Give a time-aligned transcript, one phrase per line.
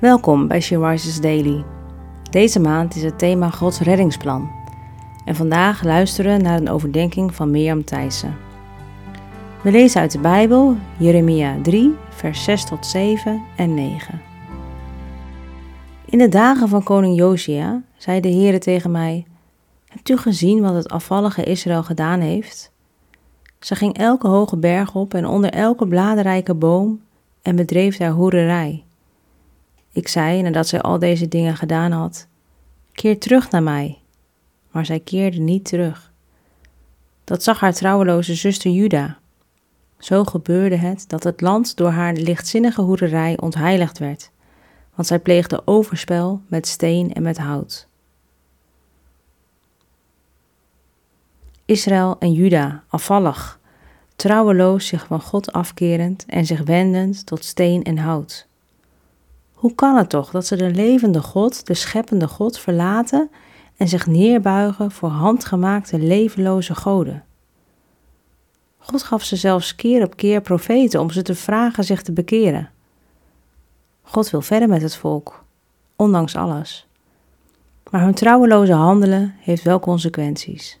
[0.00, 1.64] Welkom bij She Daily.
[2.30, 4.50] Deze maand is het thema Gods reddingsplan.
[5.24, 8.36] En vandaag luisteren we naar een overdenking van Mirjam Thijssen.
[9.62, 14.20] We lezen uit de Bijbel Jeremia 3, vers 6 tot 7 en 9.
[16.04, 19.26] In de dagen van koning Josia zei de Heere tegen mij:
[19.86, 22.72] Hebt u gezien wat het afvallige Israël gedaan heeft?
[23.58, 27.00] Ze ging elke hoge berg op en onder elke bladerrijke boom
[27.42, 28.84] en bedreef daar hoererij.
[30.00, 32.26] Ik zei, nadat zij al deze dingen gedaan had,
[32.92, 33.98] keer terug naar mij.
[34.70, 36.12] Maar zij keerde niet terug.
[37.24, 39.18] Dat zag haar trouweloze zuster Juda.
[39.98, 44.30] Zo gebeurde het dat het land door haar lichtzinnige hoererij ontheiligd werd,
[44.94, 47.88] want zij pleegde overspel met steen en met hout.
[51.64, 53.60] Israël en Juda, afvallig,
[54.16, 58.48] trouweloos zich van God afkerend en zich wendend tot steen en hout.
[59.60, 63.30] Hoe kan het toch dat ze de levende God, de scheppende God, verlaten
[63.76, 67.24] en zich neerbuigen voor handgemaakte levenloze goden?
[68.78, 72.70] God gaf ze zelfs keer op keer profeten om ze te vragen zich te bekeren.
[74.02, 75.44] God wil verder met het volk,
[75.96, 76.86] ondanks alles.
[77.90, 80.80] Maar hun trouweloze handelen heeft wel consequenties.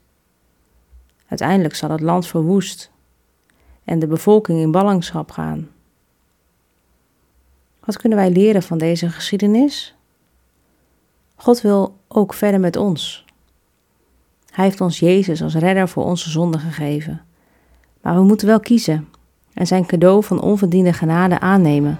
[1.26, 2.90] Uiteindelijk zal het land verwoest
[3.84, 5.68] en de bevolking in ballingschap gaan.
[7.90, 9.94] Wat kunnen wij leren van deze geschiedenis?
[11.36, 13.24] God wil ook verder met ons.
[14.50, 17.20] Hij heeft ons Jezus als redder voor onze zonden gegeven.
[18.02, 19.08] Maar we moeten wel kiezen
[19.54, 21.98] en zijn cadeau van onverdiende genade aannemen.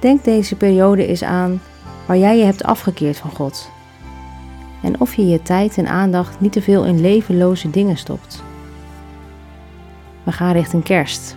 [0.00, 1.60] Denk deze periode eens aan
[2.06, 3.70] waar jij je hebt afgekeerd van God.
[4.82, 8.42] En of je je tijd en aandacht niet te veel in levenloze dingen stopt.
[10.22, 11.36] We gaan richting kerst.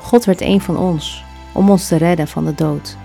[0.00, 2.96] God werd een van ons om ons te redden van de dood.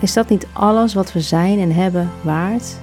[0.00, 2.76] Is dat niet alles wat we zijn en hebben waard?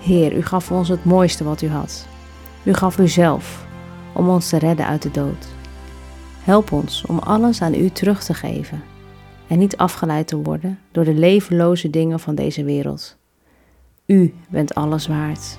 [0.00, 2.06] Heer, u gaf ons het mooiste wat u had.
[2.62, 3.66] U gaf uzelf
[4.12, 5.46] om ons te redden uit de dood.
[6.42, 8.82] Help ons om alles aan u terug te geven
[9.46, 13.16] en niet afgeleid te worden door de levenloze dingen van deze wereld.
[14.06, 15.58] U bent alles waard.